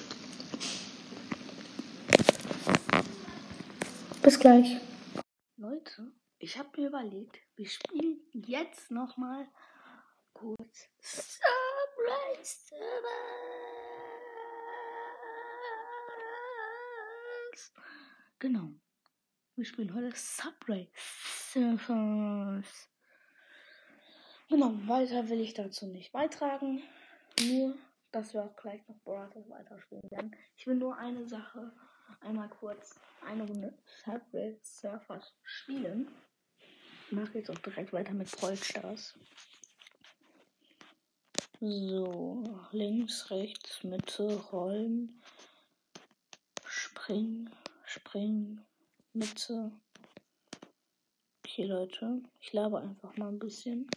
Gleich. 4.49 4.81
Leute, 5.59 6.11
ich 6.39 6.57
habe 6.57 6.81
mir 6.81 6.89
überlegt, 6.89 7.39
wir 7.57 7.69
spielen 7.69 8.19
jetzt 8.33 8.91
noch 8.91 9.19
mal 9.19 9.47
kurz 10.33 10.89
Sunrise 11.01 12.75
Genau. 18.39 18.71
Wir 19.57 19.67
spielen 19.67 19.93
heute 19.93 20.17
Subway 20.17 20.89
Surfers. 20.95 22.89
Genau, 24.49 24.73
weiter 24.87 25.29
will 25.29 25.41
ich 25.43 25.53
dazu 25.53 25.89
nicht 25.89 26.13
beitragen. 26.13 26.83
Nur, 27.41 27.77
dass 28.13 28.33
wir 28.33 28.45
auch 28.45 28.57
gleich 28.57 28.87
noch 28.89 28.97
Brothers 29.01 29.51
weiterspielen 29.51 30.11
werden. 30.11 30.35
Ich 30.57 30.67
will 30.67 30.77
nur 30.77 30.97
eine 30.97 31.27
Sache 31.27 31.71
einmal 32.21 32.49
kurz 32.49 32.99
eine 33.25 33.45
Runde 33.47 33.77
Subway 34.05 34.59
Surfers 34.63 35.35
spielen. 35.43 36.09
Ich 37.07 37.13
mache 37.13 37.39
jetzt 37.39 37.51
auch 37.51 37.59
direkt 37.59 37.93
weiter 37.93 38.13
mit 38.13 38.29
Vollstars. 38.29 39.15
So, 41.61 42.45
links, 42.71 43.31
rechts, 43.31 43.83
Mitte, 43.83 44.37
rollen, 44.53 45.21
springen, 46.65 47.51
springen, 47.85 48.65
Mitte. 49.13 49.73
Okay, 51.45 51.65
Leute, 51.65 52.23
ich 52.41 52.53
labe 52.53 52.79
einfach 52.79 53.17
mal 53.17 53.29
ein 53.29 53.39
bisschen. 53.39 53.89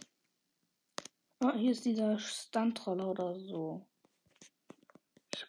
Ah, 1.39 1.53
hier 1.55 1.71
ist 1.71 1.85
dieser 1.85 2.17
Stuntroller 2.17 3.09
oder 3.09 3.39
so. 3.39 3.85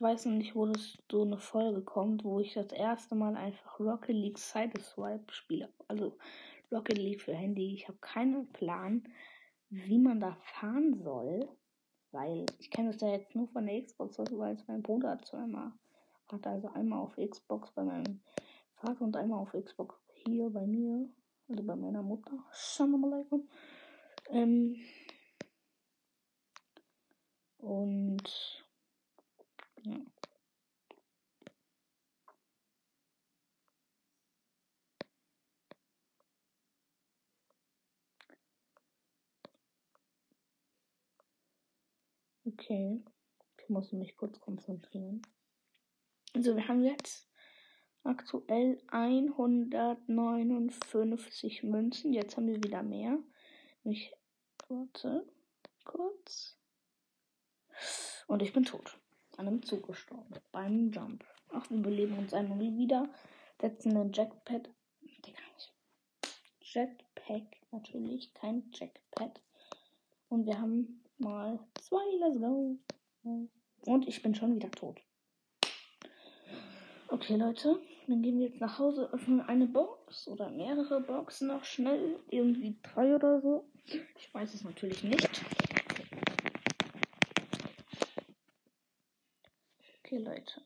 Weiß 0.02 0.26
noch 0.26 0.32
nicht, 0.32 0.56
wo 0.56 0.66
das 0.66 0.98
so 1.08 1.22
eine 1.22 1.38
Folge 1.38 1.80
kommt, 1.80 2.24
wo 2.24 2.40
ich 2.40 2.54
das 2.54 2.72
erste 2.72 3.14
Mal 3.14 3.36
einfach 3.36 3.78
Rocket 3.78 4.16
League 4.16 4.36
Sideswipe 4.36 5.32
spiele. 5.32 5.72
Also 5.86 6.18
Rocket 6.72 6.98
League 6.98 7.20
für 7.20 7.34
Handy. 7.34 7.72
Ich 7.72 7.86
habe 7.86 7.98
keinen 8.00 8.52
Plan, 8.52 9.04
wie 9.70 10.00
man 10.00 10.18
da 10.18 10.34
fahren 10.42 11.00
soll. 11.04 11.48
Weil 12.10 12.46
ich 12.58 12.72
kenne 12.72 12.90
das 12.90 13.00
ja 13.00 13.12
jetzt 13.12 13.32
nur 13.36 13.46
von 13.46 13.64
der 13.64 13.80
Xbox, 13.80 14.18
weil 14.18 14.56
es 14.56 14.66
mein 14.66 14.82
Bruder 14.82 15.20
zweimal 15.22 15.72
hat. 16.32 16.46
Also 16.48 16.66
einmal 16.70 16.98
auf 16.98 17.14
Xbox 17.14 17.70
bei 17.70 17.84
meinem 17.84 18.22
Vater 18.74 19.02
und 19.02 19.16
einmal 19.16 19.38
auf 19.38 19.52
Xbox 19.52 19.94
hier 20.24 20.50
bei 20.50 20.66
mir. 20.66 21.08
Also 21.48 21.62
bei 21.62 21.76
meiner 21.76 22.02
Mutter. 22.02 22.44
Shalom 22.50 23.04
alaikum. 23.04 23.48
Ähm 24.30 24.74
und 27.58 28.61
Okay. 42.44 43.00
Ich 43.58 43.68
muss 43.68 43.92
mich 43.92 44.16
kurz 44.16 44.40
konzentrieren. 44.40 45.22
Also 46.34 46.56
wir 46.56 46.66
haben 46.68 46.82
jetzt 46.82 47.28
aktuell 48.04 48.78
159 48.88 51.62
Münzen. 51.62 52.12
Jetzt 52.12 52.36
haben 52.36 52.48
wir 52.48 52.62
wieder 52.62 52.82
mehr. 52.82 53.18
Ich 53.84 54.12
warte 54.68 55.24
kurz. 55.84 56.58
Und 58.26 58.42
ich 58.42 58.52
bin 58.52 58.64
tot. 58.64 58.98
An 59.42 59.48
einem 59.48 59.62
Zug 59.64 59.88
gestorben. 59.88 60.34
Beim 60.52 60.92
Jump. 60.92 61.24
Ach, 61.50 61.68
wir 61.68 61.82
beleben 61.82 62.16
uns 62.16 62.32
einmal 62.32 62.60
wieder. 62.60 63.08
Setzen 63.60 63.96
einen 63.96 64.12
Jackpad. 64.12 64.70
Jetpack 66.60 67.42
natürlich. 67.72 68.32
Kein 68.34 68.70
Jackpad. 68.72 69.40
Und 70.28 70.46
wir 70.46 70.60
haben 70.60 71.02
mal 71.18 71.58
zwei. 71.74 72.04
Let's 72.20 72.38
go. 72.38 72.78
Und 73.84 74.06
ich 74.06 74.22
bin 74.22 74.36
schon 74.36 74.54
wieder 74.54 74.70
tot. 74.70 75.00
Okay, 77.08 77.34
Leute. 77.34 77.80
Dann 78.06 78.22
gehen 78.22 78.38
wir 78.38 78.46
jetzt 78.46 78.60
nach 78.60 78.78
Hause, 78.78 79.10
öffnen 79.12 79.40
eine 79.40 79.66
Box 79.66 80.28
oder 80.28 80.50
mehrere 80.50 81.00
Boxen 81.00 81.48
noch 81.48 81.64
schnell. 81.64 82.20
Irgendwie 82.30 82.76
drei 82.80 83.12
oder 83.12 83.40
so. 83.40 83.68
Ich 84.16 84.32
weiß 84.32 84.54
es 84.54 84.62
natürlich 84.62 85.02
nicht. 85.02 85.42
Okay, 90.12 90.24
Leute. 90.24 90.60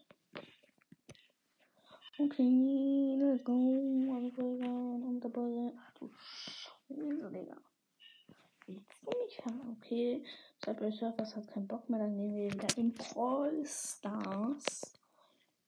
Okay, 2.19 3.17
let's 3.17 3.45
go. 3.45 3.53
I'm 3.53 4.33
going. 4.33 5.73
Ach 5.79 5.93
du 6.01 6.11
Scheiße, 6.89 7.31
Digga. 7.31 7.57
Willst 8.67 8.91
du 9.05 9.11
mich 9.23 9.45
haben? 9.45 9.77
Okay. 9.77 10.25
Cyber 10.65 10.91
Surfers 10.91 11.37
hat 11.37 11.47
keinen 11.47 11.69
Bock 11.69 11.89
mehr. 11.89 12.01
Dann 12.01 12.17
gehen 12.17 12.35
wir 12.35 12.53
wieder 12.53 12.77
in 12.77 12.93
Brawl 12.93 13.65
Stars. 13.65 14.99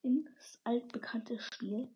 Ins 0.01 0.59
altbekannte 0.65 1.39
Spiel. 1.39 1.87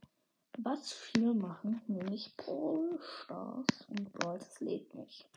Was 0.60 0.94
viele 0.94 1.34
machen, 1.34 1.82
nämlich 1.88 2.34
Brawl 2.38 2.98
Stars. 3.02 3.68
Und 3.90 4.14
Brawl 4.14 4.40
das 4.40 4.62
lädt 4.62 4.94
nicht. 4.96 5.28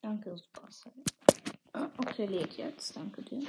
Danke, 0.00 0.38
Supercell. 0.38 0.92
Ah, 1.74 1.90
okay, 1.98 2.24
lädt 2.24 2.56
jetzt. 2.56 2.96
Danke 2.96 3.20
dir. 3.20 3.46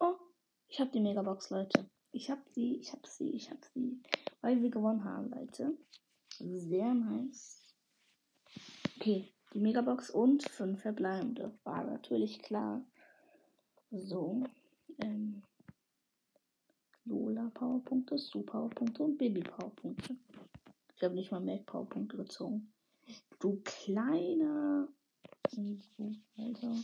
Oh, 0.00 0.14
ich 0.78 0.80
habe 0.80 0.92
die 0.92 1.00
Megabox, 1.00 1.50
Leute. 1.50 1.90
Ich 2.12 2.30
habe 2.30 2.40
sie, 2.52 2.76
ich 2.76 2.92
habe 2.92 3.04
sie, 3.04 3.30
ich 3.30 3.50
habe 3.50 3.60
sie. 3.74 4.00
Weil 4.42 4.62
wir 4.62 4.70
gewonnen 4.70 5.02
haben, 5.02 5.28
Leute. 5.28 5.76
Sehr 6.38 6.94
nice. 6.94 7.74
Okay, 8.94 9.34
die 9.52 9.58
Megabox 9.58 10.08
und 10.08 10.48
fünf 10.48 10.82
verbleibende. 10.82 11.52
War 11.64 11.82
natürlich 11.82 12.38
klar. 12.42 12.84
So. 13.90 14.44
Ähm, 14.98 15.42
Lola 17.06 17.50
Powerpunkte, 17.54 18.16
Su 18.16 18.42
Powerpunkte 18.42 19.02
und 19.02 19.18
Baby 19.18 19.40
Powerpunkte. 19.40 20.14
Ich 20.94 21.02
habe 21.02 21.16
nicht 21.16 21.32
mal 21.32 21.40
Mac 21.40 21.66
Powerpunkte 21.66 22.16
gezogen. 22.18 22.72
Du 23.40 23.60
kleiner. 23.64 24.86
Alter. 26.36 26.76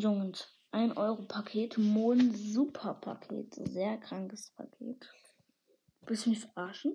Jungs, 0.00 0.46
1 0.70 0.96
Euro 0.96 1.22
Paket, 1.22 1.76
Mon 1.76 2.32
Super 2.32 2.94
Paket, 2.94 3.54
sehr 3.54 3.98
krankes 3.98 4.50
Paket. 4.50 5.08
Willst 6.02 6.26
du 6.26 6.30
mich 6.30 6.40
verarschen? 6.40 6.94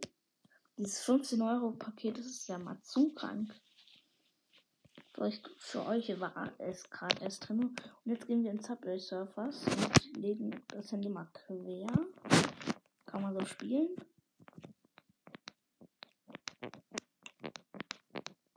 Dieses 0.78 1.00
15 1.00 1.42
Euro 1.42 1.72
Paket 1.72 2.18
das 2.18 2.26
ist 2.26 2.48
ja 2.48 2.58
mal 2.58 2.82
zu 2.82 3.14
krank. 3.14 3.54
Für 5.14 5.22
euch, 5.22 5.42
für 5.58 5.86
euch 5.86 6.20
war 6.20 6.54
es 6.60 6.90
gerade 6.90 7.22
erst 7.22 7.48
drin. 7.48 7.66
Und 7.66 7.82
jetzt 8.06 8.26
gehen 8.28 8.44
wir 8.44 8.52
in 8.52 8.60
Subway 8.60 8.98
Surfers 8.98 9.66
und 9.66 10.18
legen 10.18 10.64
das 10.70 10.92
Handy 10.92 11.10
mal 11.10 11.30
quer. 11.34 11.88
Kann 13.06 13.22
man 13.22 13.34
so 13.34 13.46
spielen? 13.46 13.96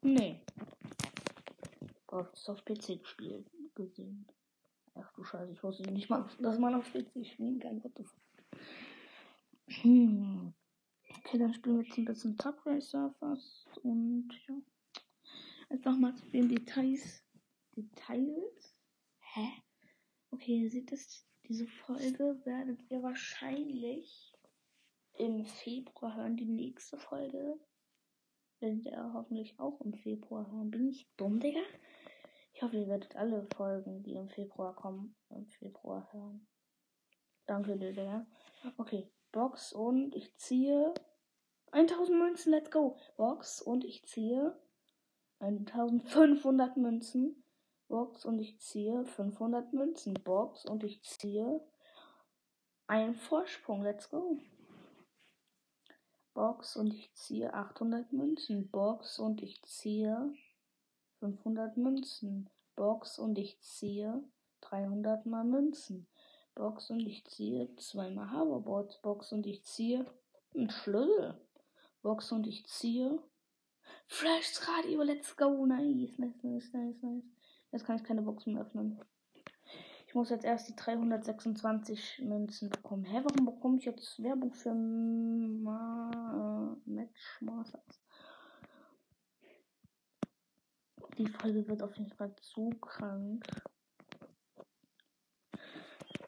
Nee. 0.03 0.41
Braucht 2.07 2.35
es 2.35 2.49
auf 2.49 2.65
PC 2.65 3.01
gespielt 3.01 3.51
gesehen. 3.77 4.27
Ach 4.99 5.13
du 5.13 5.25
Scheiße, 5.25 5.53
ich 5.53 5.63
wusste 5.63 5.91
nicht 5.91 6.09
mal, 6.09 6.27
dass 6.41 6.59
man 6.59 6.75
auf 6.75 6.91
PC 6.93 7.27
spielen 7.27 7.59
kann. 7.61 7.83
What 7.85 7.93
the 7.97 8.05
fuck? 8.05 8.61
Hm. 9.83 10.55
Okay, 11.19 11.39
dann 11.39 11.53
spielen 11.53 11.79
wir 11.79 11.85
jetzt 11.85 11.99
ein 11.99 12.05
bisschen 12.05 12.37
Top 12.37 12.65
Racer 12.65 13.15
fast 13.19 13.79
und 13.79 14.29
ja. 14.49 14.55
Jetzt 15.71 15.85
nochmal 15.85 16.15
zu 16.15 16.27
den 16.31 16.49
Details. 16.49 17.25
Details? 17.77 18.77
Hä? 19.19 19.49
Okay, 20.31 20.63
ihr 20.63 20.71
seht 20.71 20.93
das, 20.93 21.27
diese 21.49 21.67
Folge 21.67 22.41
werdet 22.45 22.81
ihr 22.91 23.03
wahrscheinlich 23.03 24.33
im 25.15 25.45
Februar 25.45 26.17
hören. 26.17 26.37
Die 26.37 26.47
nächste 26.47 26.99
Folge 26.99 27.59
werdet 28.61 28.85
ihr 28.85 29.13
hoffentlich 29.13 29.59
auch 29.59 29.81
im 29.81 29.95
Februar 29.95 30.51
hören. 30.51 30.71
Bin 30.71 30.89
ich 30.89 31.09
dumm, 31.17 31.41
Digga? 31.41 31.61
Ich 32.57 32.62
hoffe, 32.62 32.79
ihr 32.79 32.88
werdet 32.88 33.14
alle 33.16 33.47
Folgen, 33.55 34.03
die 34.03 34.14
im 34.14 34.31
Februar 34.31 34.75
kommen, 34.75 35.14
im 35.29 35.47
Februar 35.47 36.11
hören. 36.11 36.47
Danke 37.45 37.77
sehr. 37.92 38.27
Okay, 38.79 39.12
Box 39.31 39.75
und 39.75 40.14
ich 40.16 40.35
ziehe 40.38 40.95
1000 41.73 42.19
Münzen, 42.19 42.53
let's 42.53 42.71
go. 42.71 42.97
Box 43.19 43.61
und 43.61 43.85
ich 43.85 44.07
ziehe 44.07 44.59
1500 45.40 46.79
Münzen. 46.79 47.45
Box 47.88 48.25
und 48.25 48.38
ich 48.38 48.59
ziehe 48.59 49.05
500 49.05 49.75
Münzen. 49.75 50.14
Box 50.14 50.64
und 50.64 50.83
ich 50.83 51.03
ziehe 51.03 51.61
einen 52.87 53.16
Vorsprung, 53.16 53.83
let's 53.83 54.09
go. 54.09 54.38
Box 56.33 56.75
und 56.75 56.95
ich 56.95 57.12
ziehe 57.12 57.53
800 57.53 58.14
Münzen. 58.14 58.71
Box 58.71 59.19
und 59.19 59.42
ich 59.42 59.62
ziehe 59.64 60.35
500 61.20 61.76
Münzen. 61.76 62.50
Box 62.74 63.18
und 63.18 63.38
ich 63.38 63.61
ziehe 63.61 64.22
300 64.61 65.26
mal 65.26 65.44
Münzen. 65.44 66.07
Box 66.55 66.90
und 66.90 67.00
ich 67.00 67.24
ziehe 67.26 67.74
zweimal 67.76 68.33
Hoverboards. 68.33 69.00
Box 69.02 69.33
und 69.33 69.46
ich 69.46 69.64
ziehe 69.64 70.07
einen 70.55 70.70
Schlüssel. 70.70 71.40
Box 72.02 72.33
und 72.33 72.46
ich 72.46 72.66
ziehe 72.66 73.18
Flash 74.07 74.61
Radio. 74.68 75.02
Let's 75.02 75.37
go. 75.37 75.66
Nice, 75.66 76.18
nice, 76.18 76.42
nice, 76.42 76.72
nice, 76.72 77.02
nice. 77.02 77.24
Jetzt 77.72 77.85
kann 77.85 77.96
ich 77.96 78.05
keine 78.05 78.22
Box 78.22 78.46
mehr 78.46 78.62
öffnen. 78.62 79.00
Ich 80.07 80.14
muss 80.14 80.31
jetzt 80.31 80.44
erst 80.44 80.68
die 80.68 80.76
326 80.76 82.20
Münzen 82.22 82.70
bekommen. 82.70 83.05
Hä, 83.05 83.20
warum 83.24 83.46
bekomme 83.46 83.79
ich 83.79 83.85
jetzt 83.85 84.22
Werbung 84.22 84.52
für 84.52 84.74
Ma 84.74 86.76
äh, 86.87 87.09
Die 91.18 91.29
Folge 91.29 91.66
wird 91.66 91.83
auf 91.83 91.96
jeden 91.96 92.12
Fall 92.12 92.35
zu 92.37 92.70
krank. 92.81 93.44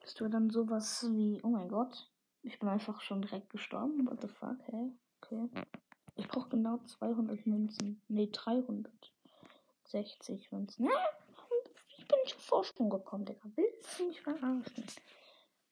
Das 0.00 0.18
wird 0.18 0.32
dann 0.32 0.48
sowas 0.48 1.04
wie, 1.10 1.42
oh 1.42 1.48
mein 1.48 1.68
Gott, 1.68 2.10
ich 2.42 2.58
bin 2.58 2.70
einfach 2.70 3.02
schon 3.02 3.20
direkt 3.20 3.50
gestorben. 3.50 4.06
What 4.06 4.22
the 4.22 4.28
fuck, 4.28 4.56
hä? 4.66 4.92
Okay. 5.20 5.50
Ich 6.14 6.26
brauche 6.28 6.48
genau 6.48 6.78
200 6.78 7.44
Münzen. 7.46 8.00
Nee, 8.08 8.30
360 8.32 10.52
Münzen. 10.52 10.86
Ja, 10.86 10.92
ich 11.96 12.08
bin 12.08 12.18
schon 12.24 12.40
Vorsprung 12.40 12.88
gekommen, 12.88 13.26
Digga. 13.26 13.50
Willst 13.54 14.00
du 14.00 14.06
mich 14.06 14.22
verarschen? 14.22 14.86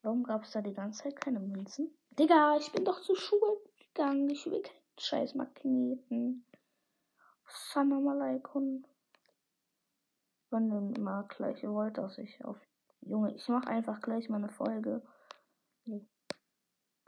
Warum 0.03 0.23
gab 0.23 0.43
es 0.43 0.51
da 0.51 0.61
die 0.61 0.73
ganze 0.73 1.01
Zeit 1.03 1.19
keine 1.19 1.39
Münzen? 1.39 1.91
Digga, 2.11 2.57
ich 2.57 2.71
bin 2.71 2.85
doch 2.85 3.01
zur 3.01 3.17
Schule 3.17 3.57
gegangen. 3.77 4.29
Ich 4.29 4.45
will 4.45 4.61
keinen 4.61 4.99
scheiß 4.99 5.33
Magneten. 5.33 6.45
Salam. 7.73 8.85
Wenn 10.49 10.71
ihr 10.71 11.01
mal 11.01 11.23
gleich 11.27 11.63
wollt, 11.63 11.97
dass 11.97 12.17
ich 12.17 12.43
auf. 12.45 12.57
Junge, 13.01 13.33
ich 13.35 13.47
mache 13.47 13.67
einfach 13.67 14.01
gleich 14.01 14.29
mal 14.29 14.37
eine 14.37 14.49
Folge. 14.49 15.01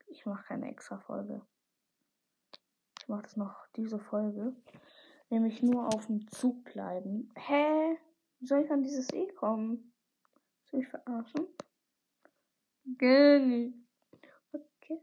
Ich 0.08 0.26
mache 0.26 0.44
keine 0.46 0.70
extra 0.70 0.98
Folge. 1.00 1.42
Ich 3.00 3.08
mache 3.08 3.24
das 3.24 3.38
noch 3.38 3.68
diese 3.76 4.00
Folge. 4.00 4.56
Nämlich 5.30 5.62
nur 5.62 5.88
auf 5.88 6.08
dem 6.08 6.28
Zug 6.28 6.64
bleiben. 6.66 7.32
Hä? 7.36 7.98
Wie 8.40 8.46
soll 8.46 8.64
ich 8.64 8.72
an 8.72 8.84
dieses 8.84 9.12
E 9.14 9.28
kommen? 9.34 9.94
Soll 10.66 10.82
ich 10.82 10.88
verarschen? 10.88 11.48
Gell. 12.98 13.74
Okay. 14.52 15.02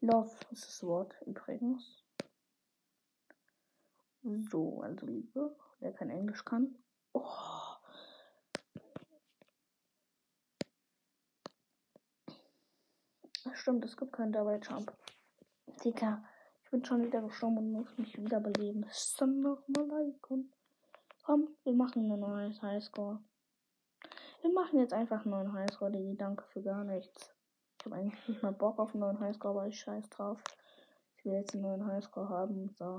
Love 0.00 0.34
ist 0.50 0.66
das 0.66 0.82
Wort 0.82 1.14
übrigens. 1.26 2.04
So, 4.22 4.82
also 4.82 5.06
Liebe. 5.06 5.56
Wer 5.80 5.92
kein 5.92 6.10
Englisch 6.10 6.44
kann. 6.44 6.76
Oh. 7.12 7.24
Stimmt, 13.54 13.84
es 13.84 13.96
gibt 13.96 14.12
keinen 14.12 14.32
Double 14.32 14.60
Jump. 14.62 14.92
Digga, 15.84 16.24
ich 16.64 16.70
bin 16.70 16.84
schon 16.84 17.02
wieder 17.02 17.22
gestorben 17.22 17.58
und 17.58 17.72
muss 17.72 17.98
mich 17.98 18.16
wieder 18.18 18.40
beleben. 18.40 18.84
Assalamu 18.84 19.58
alaikum. 19.76 20.50
Komm, 21.22 21.48
wir 21.64 21.72
machen 21.72 22.10
einen 22.10 22.20
neuen 22.20 22.62
Highscore. 22.62 23.20
Wir 24.40 24.52
machen 24.52 24.78
jetzt 24.78 24.92
einfach 24.92 25.22
einen 25.22 25.30
neuen 25.30 25.52
Highscore, 25.52 25.90
Digi. 25.90 26.16
Danke 26.16 26.44
für 26.44 26.62
gar 26.62 26.84
nichts. 26.84 27.34
Ich 27.78 27.86
habe 27.86 27.96
eigentlich 27.96 28.28
nicht 28.28 28.42
mal 28.42 28.52
Bock 28.52 28.78
auf 28.78 28.92
einen 28.92 29.00
neuen 29.00 29.20
Highscore, 29.20 29.54
aber 29.54 29.66
ich 29.66 29.78
scheiß 29.78 30.08
drauf. 30.10 30.42
Ich 31.16 31.24
will 31.24 31.34
jetzt 31.34 31.54
einen 31.54 31.62
neuen 31.62 31.86
Highscore 31.86 32.28
haben. 32.28 32.74
So. 32.78 32.96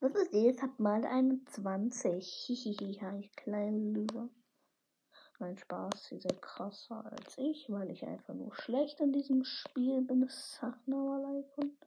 Was 0.00 0.14
ist 0.14 0.34
jetzt? 0.34 0.62
Hab 0.62 0.78
mal 0.78 1.06
21. 1.06 2.22
Hihihi, 2.22 2.90
ich 2.90 3.34
kleine 3.34 3.78
Lüge. 3.78 4.28
Mein 5.38 5.56
Spaß, 5.56 6.04
sie 6.04 6.18
sind 6.18 6.42
krasser 6.42 7.10
als 7.10 7.38
ich, 7.38 7.70
weil 7.70 7.90
ich 7.90 8.06
einfach 8.06 8.34
nur 8.34 8.54
schlecht 8.54 9.00
in 9.00 9.12
diesem 9.12 9.42
Spiel 9.44 10.02
bin. 10.02 10.24
Assalamualaikum. 10.24 11.78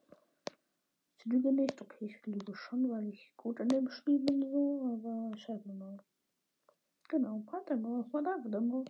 Ich 1.18 1.26
lüge 1.26 1.52
nicht, 1.54 1.80
okay, 1.80 2.06
ich 2.06 2.26
lüge 2.26 2.56
schon, 2.56 2.90
weil 2.90 3.10
ich 3.10 3.32
gut 3.38 3.60
in 3.60 3.70
dem 3.70 3.90
Spiel 3.92 4.20
bin, 4.20 4.42
so, 4.42 4.98
aber 4.98 5.32
ich 5.36 5.48
halt 5.48 5.68
nur. 5.68 5.98
Genau, 7.10 7.44
mal, 7.76 8.24
da 8.24 8.44
wieder 8.44 8.62
mal? 8.62 8.86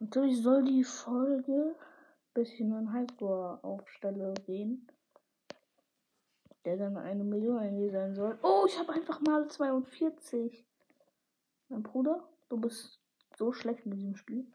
Natürlich 0.00 0.42
soll 0.42 0.64
die 0.64 0.84
Folge, 0.84 1.76
bis 2.32 2.54
ich 2.54 2.62
einen 2.62 2.90
Highscore 2.90 3.62
aufstelle, 3.62 4.32
gehen. 4.46 4.86
Der 6.68 6.76
dann 6.76 6.98
eine 6.98 7.24
Million 7.24 7.90
sein 7.90 8.14
soll. 8.14 8.38
Oh, 8.42 8.66
ich 8.68 8.78
habe 8.78 8.92
einfach 8.92 9.22
mal 9.22 9.48
42. 9.48 10.66
Mein 11.70 11.82
Bruder, 11.82 12.28
du 12.50 12.58
bist 12.58 13.00
so 13.38 13.54
schlecht 13.54 13.86
in 13.86 13.92
diesem 13.92 14.16
Spiel. 14.16 14.46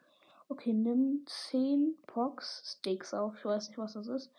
Okay, 0.47 0.73
nimm 0.73 1.25
10 1.25 1.97
Pox 2.05 2.77
Sticks 2.77 3.15
auf. 3.15 3.35
Ich 3.35 3.45
weiß 3.45 3.67
nicht, 3.67 3.79
was 3.79 3.93
das 3.93 4.05
ist. 4.09 4.31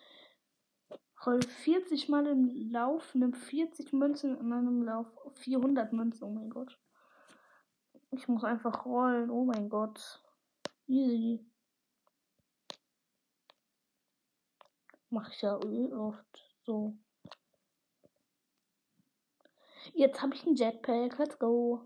Roll 1.27 1.43
40 1.43 2.09
mal 2.09 2.29
im 2.29 2.71
Lauf, 2.71 3.13
nimm 3.17 3.33
40 3.33 3.93
Münzen 3.93 4.39
in 4.39 4.53
einem 4.53 4.85
Lauf. 4.85 5.09
400 5.33 5.93
Münzen, 5.93 6.23
oh 6.23 6.31
mein 6.31 6.51
Gott. 6.51 6.79
Ich 8.13 8.29
muss 8.29 8.45
einfach 8.45 8.87
rollen, 8.87 9.31
oh 9.31 9.45
mein 9.45 9.69
Gott. 9.69 10.23
Easy. 10.87 11.45
Mach 15.11 15.29
ich 15.29 15.43
ja 15.43 15.57
oft 15.57 16.55
so. 16.63 16.97
Jetzt 19.97 20.21
habe 20.23 20.35
ich 20.35 20.45
einen 20.45 20.57
Jetpack, 20.57 21.19
let's 21.19 21.39
go. 21.39 21.81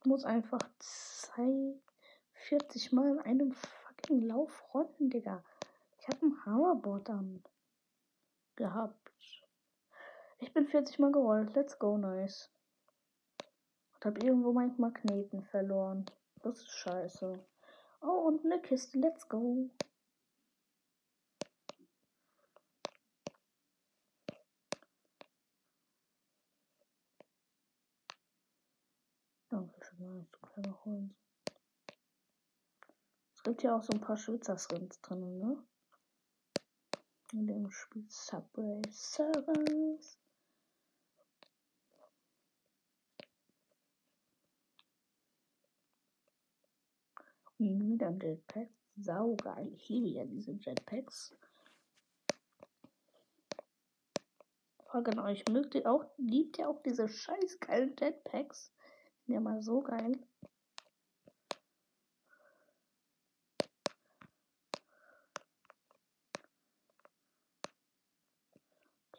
Ich 0.00 0.06
muss 0.06 0.24
einfach 0.24 0.58
40 2.32 2.92
Mal 2.92 3.12
in 3.12 3.18
einem 3.20 3.54
fucking 3.98 4.22
Lauf 4.22 4.64
rollen, 4.72 5.10
Digga. 5.10 5.42
Ich 5.98 6.08
hab 6.08 6.22
ein 6.22 6.44
Hammerboard 6.44 7.10
an. 7.10 7.42
Gehabt. 8.56 9.12
Ich 10.38 10.52
bin 10.52 10.66
40 10.66 10.98
Mal 10.98 11.12
gerollt. 11.12 11.54
Let's 11.54 11.78
go, 11.78 11.96
nice. 11.96 12.50
Und 13.94 14.04
hab 14.04 14.22
irgendwo 14.22 14.52
meinen 14.52 14.78
Magneten 14.78 15.42
verloren. 15.44 16.06
Das 16.42 16.58
ist 16.58 16.70
scheiße. 16.70 17.44
Oh, 18.00 18.26
und 18.26 18.44
eine 18.44 18.60
Kiste. 18.60 18.98
Let's 18.98 19.28
go. 19.28 19.70
Danke 29.50 29.80
du 29.98 30.38
kleiner 30.42 30.84
Hund. 30.84 31.14
Es 31.22 31.27
gibt 33.48 33.62
ja 33.62 33.74
auch 33.74 33.82
so 33.82 33.94
ein 33.94 34.00
paar 34.00 34.18
Schwitzer-Skins 34.18 35.00
drin, 35.00 35.38
ne? 35.38 35.56
In 37.32 37.46
dem 37.46 37.70
Spiel 37.70 38.04
Subway 38.06 38.82
Service. 38.90 40.18
Und 47.58 47.88
wieder 47.88 48.08
ein 48.08 48.20
Jetpack. 48.20 48.68
Saugeil. 48.96 49.72
Ich 49.72 49.88
liebe 49.88 50.08
ja 50.08 50.24
diese 50.26 50.52
Jetpacks. 50.52 51.34
Frage 54.84 55.12
an 55.12 55.20
euch, 55.20 55.44
mögt 55.48 55.74
ihr 55.74 55.90
auch, 55.90 56.04
liebt 56.18 56.58
ihr 56.58 56.68
auch 56.68 56.82
diese 56.82 57.08
scheiß 57.08 57.60
geilen 57.60 57.96
Jetpacks? 57.98 58.72
Ja, 59.26 59.40
mal 59.40 59.62
so 59.62 59.80
geil. 59.80 60.18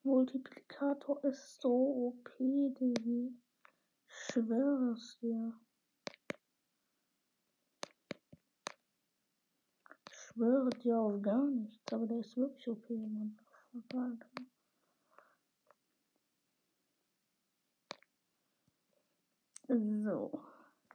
Multiplikator 0.04 1.24
ist 1.24 1.62
so 1.62 1.70
OP, 1.72 2.30
Digi. 2.38 3.34
Ich 4.10 4.14
schwöre 4.34 4.92
es 4.92 5.18
dir. 5.20 5.54
Ich 10.12 10.18
schwöre 10.18 10.70
dir 10.82 11.00
auf 11.00 11.22
gar 11.22 11.48
nichts, 11.48 11.94
aber 11.94 12.08
der 12.08 12.20
ist 12.20 12.36
wirklich 12.36 12.68
OP, 12.68 12.90
Mann. 12.90 13.40
Alter. 13.94 14.57
So, 19.70 20.32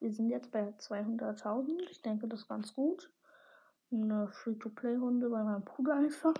wir 0.00 0.12
sind 0.12 0.30
jetzt 0.30 0.50
bei 0.50 0.70
200.000. 0.78 1.90
Ich 1.90 2.00
denke, 2.00 2.26
das 2.26 2.40
ist 2.40 2.48
ganz 2.48 2.72
gut. 2.72 3.12
Eine 3.90 4.28
Free-to-Play-Runde 4.28 5.28
bei 5.28 5.42
meinem 5.42 5.62
Bruder 5.62 5.96
einfach. 5.96 6.34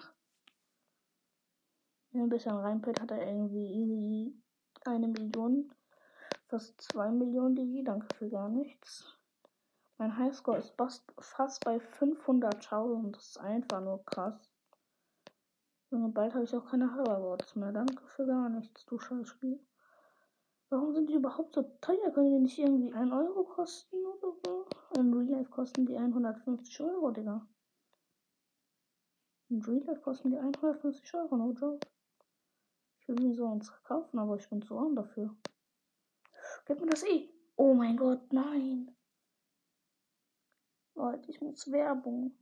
Wenn 2.11 2.23
ein 2.23 2.29
bisschen 2.31 2.57
reinpillt, 2.57 3.03
hat 3.03 3.11
er 3.11 3.27
irgendwie 3.27 3.67
easy 3.67 4.43
eine 4.87 5.09
Million. 5.09 5.75
Fast 6.49 6.81
zwei 6.81 7.11
Millionen 7.11 7.55
DG. 7.55 7.83
Danke 7.83 8.07
für 8.17 8.31
gar 8.31 8.49
nichts. 8.49 9.19
Mein 9.99 10.17
Highscore 10.17 10.57
ist 10.59 10.75
fast 11.19 11.65
bei 11.65 11.77
500.000. 11.77 13.13
Das 13.13 13.27
ist 13.29 13.41
einfach 13.41 13.83
nur 13.83 14.03
krass. 14.07 14.51
Und 15.91 16.15
bald 16.15 16.33
habe 16.33 16.45
ich 16.45 16.57
auch 16.57 16.65
keine 16.65 16.95
Hoverboards 16.95 17.57
mehr. 17.57 17.73
Danke 17.73 18.03
für 18.07 18.27
gar 18.27 18.49
nichts, 18.49 18.87
du 18.87 18.99
Scheißspiel. 18.99 19.61
Warum 20.73 20.95
sind 20.95 21.11
die 21.11 21.17
überhaupt 21.17 21.55
so 21.55 21.65
teuer? 21.83 22.11
Können 22.15 22.33
die 22.33 22.39
nicht 22.39 22.59
irgendwie 22.59 22.95
1 22.95 23.13
Euro 23.13 23.45
kosten 23.45 24.07
oder 24.07 24.33
so? 24.43 24.67
In 24.99 25.13
Real 25.13 25.41
Life 25.41 25.51
kosten 25.51 25.85
die 25.85 25.99
150 25.99 26.81
Euro, 26.81 27.11
Digga. 27.11 27.47
In 29.51 29.61
Real 29.61 29.85
Life 29.85 30.01
kosten 30.01 30.31
die 30.31 30.39
150 30.39 31.13
Euro, 31.13 31.37
no 31.37 31.53
joke. 31.53 31.87
Ich 33.01 33.07
will 33.07 33.17
mir 33.17 33.35
so 33.35 33.49
eins 33.49 33.71
kaufen, 33.83 34.19
aber 34.19 34.37
ich 34.37 34.49
bin 34.49 34.63
zu 34.63 34.79
arm 34.79 34.97
dafür. 34.97 35.37
Gib 36.65 36.81
mir 36.81 36.87
das 36.87 37.03
eh. 37.03 37.29
Oh 37.57 37.75
mein 37.75 37.99
Gott, 37.99 38.33
nein. 38.33 38.97
Leute, 40.95 41.31
ich 41.31 41.39
muss 41.43 41.71
Werbung. 41.71 42.35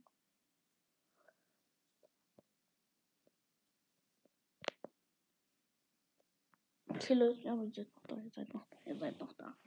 Okay, 6.87 7.13
Leute, 7.15 7.49
aber 7.49 7.63
noch 7.63 8.00
da, 8.11 8.21
ihr 8.21 8.31
seid 8.31 8.53
noch 8.53 8.65
da, 8.67 8.77
ihr 8.85 8.97
seid 8.97 9.19
noch 9.19 9.33
da. 9.33 9.57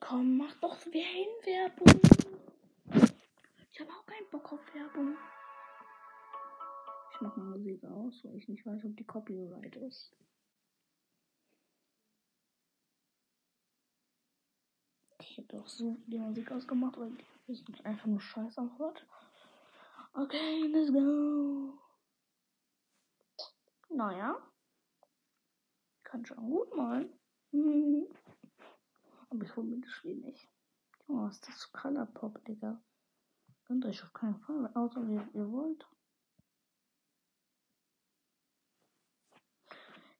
Komm, 0.00 0.38
mach 0.38 0.54
doch 0.60 0.76
Werbung. 0.86 2.00
Ich 3.72 3.80
habe 3.80 3.90
auch 3.90 4.06
keinen 4.06 4.30
Bock 4.30 4.52
auf 4.52 4.74
Werbung. 4.74 5.16
Ich 7.12 7.20
mache 7.20 7.40
Musik 7.40 7.84
aus, 7.84 8.24
weil 8.24 8.36
ich 8.36 8.48
nicht 8.48 8.64
weiß, 8.64 8.84
ob 8.84 8.96
die 8.96 9.04
Copyright 9.04 9.76
ist. 9.76 10.16
Ich 15.20 15.36
hätte 15.36 15.56
doch 15.56 15.68
so 15.68 15.96
die 16.06 16.18
Musik 16.18 16.50
ausgemacht, 16.52 16.96
weil 16.96 17.12
die 17.46 17.84
einfach 17.84 18.06
nur 18.06 18.20
Scheiß 18.20 18.58
anhört. 18.58 19.04
Okay, 20.14 20.66
let's 20.68 20.92
go. 20.92 21.78
Naja. 23.88 24.36
Kann 26.04 26.24
schon 26.24 26.36
gut 26.38 26.74
malen. 26.74 27.12
Mhm. 27.52 28.06
Aber 29.30 29.44
ich 29.44 29.56
hole 29.56 29.66
mir 29.66 29.80
das 29.80 29.90
Spiel 29.90 30.16
nicht. 30.16 30.48
Oh, 31.06 31.26
ist 31.26 31.46
das 31.46 31.64
für 31.64 31.72
Colorpop, 31.72 32.44
Digga? 32.44 32.82
Könnt 33.64 33.84
euch 33.84 34.02
auf 34.02 34.12
keinen 34.12 34.40
Fall, 34.40 34.70
außer 34.74 35.02
ihr, 35.02 35.28
ihr 35.34 35.50
wollt. 35.52 35.86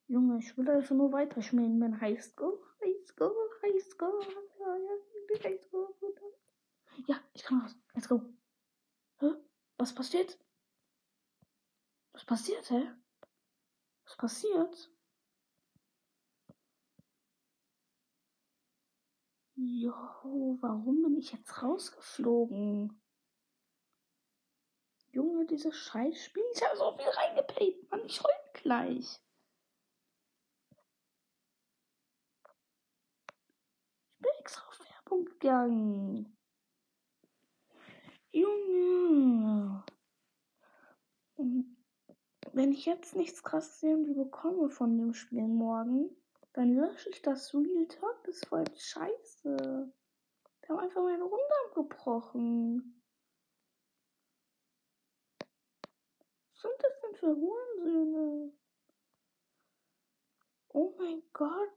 Junge, 0.07 0.39
ich 0.39 0.57
will 0.57 0.69
also 0.69 0.95
nur 0.95 1.11
weiter 1.11 1.41
schmieden, 1.41 1.77
mein 1.77 2.01
Highscore. 2.01 2.57
Highscore, 2.81 3.49
Highscore. 3.61 4.19
Ja, 4.59 4.75
ja, 4.75 5.43
Highscore. 5.43 5.93
Ja, 7.07 7.19
ich 7.33 7.43
kann 7.43 7.61
raus. 7.61 7.75
Let's 7.93 8.09
go. 8.09 8.21
Hä? 9.19 9.35
Was 9.77 9.93
passiert? 9.93 10.37
Was 12.13 12.25
passiert, 12.25 12.69
hä? 12.71 12.91
Was 14.09 14.17
passiert? 14.17 14.91
Jo, 19.55 20.57
warum 20.61 21.03
bin 21.03 21.17
ich 21.17 21.31
jetzt 21.31 21.61
rausgeflogen? 21.61 22.99
Junge, 25.11 25.45
dieses 25.45 25.75
Scheißspiel. 25.75 26.43
Ich 26.55 26.63
habe 26.63 26.75
so 26.77 26.97
viel 26.97 27.07
reingepayt, 27.07 27.91
Mann. 27.91 28.03
Ich 28.05 28.19
heul 28.23 28.31
gleich. 28.53 29.21
Ich 34.15 34.19
bin 34.19 34.31
extra 34.39 34.67
auf 34.67 34.79
Werbung 34.79 35.25
gegangen. 35.25 36.35
Junge. 38.31 39.85
Wenn 42.59 42.73
ich 42.73 42.85
jetzt 42.85 43.15
nichts 43.15 43.41
krasses 43.41 43.81
irgendwie 43.81 44.15
bekomme 44.15 44.69
von 44.69 44.97
dem 44.97 45.13
Spiel 45.13 45.47
morgen, 45.47 46.13
dann 46.51 46.75
lösche 46.75 47.09
ich 47.09 47.21
das 47.21 47.53
Real 47.53 47.87
Talk. 47.87 48.21
Das 48.25 48.35
ist 48.35 48.47
voll 48.47 48.65
scheiße. 48.75 49.55
Wir 49.55 50.67
haben 50.67 50.79
einfach 50.79 51.01
meine 51.01 51.23
Runde 51.23 51.53
abgebrochen. 51.67 53.01
Was 56.51 56.61
sind 56.61 56.73
das 56.79 56.99
denn 57.01 57.15
für 57.15 57.33
Hurensöhne? 57.37 58.51
Oh 60.73 60.93
mein 60.97 61.23
Gott. 61.31 61.71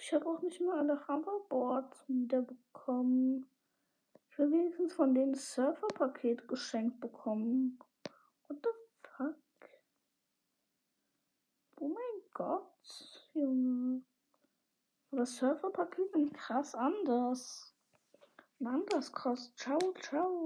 Ich 0.00 0.12
habe 0.12 0.26
auch 0.26 0.40
nicht 0.42 0.60
mal 0.60 0.78
alle 0.78 1.08
Hoverboards 1.08 2.04
wiederbekommen. 2.06 3.50
Ich 4.30 4.38
will 4.38 4.52
wenigstens 4.52 4.92
von 4.92 5.16
denen 5.16 5.34
Surfer-Paket 5.34 6.46
geschenkt 6.46 7.00
bekommen. 7.00 7.80
What 8.46 8.58
the? 8.62 8.87
Oh 11.80 11.88
mein 11.88 12.22
Gott, 12.34 13.30
Junge. 13.34 14.02
Aber 15.10 15.20
das 15.20 15.36
Surfer-Paket 15.36 16.16
ist 16.16 16.34
krass 16.34 16.74
anders. 16.74 17.74
Ein 18.60 18.66
anderes 18.66 19.12
kostet. 19.12 19.56
Ciao, 19.56 19.78
ciao. 20.00 20.38